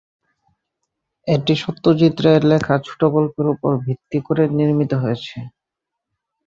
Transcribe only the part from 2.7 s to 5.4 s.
ছোটগল্পের উপর ভিত্তি করে নির্মিত হয়েছে।